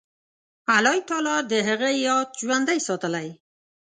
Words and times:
الله 0.75 0.97
تعالی 1.09 1.37
د 1.51 1.53
هغه 1.67 1.89
یاد 2.07 2.29
ژوندی 2.41 2.79
ساتلی. 2.87 3.27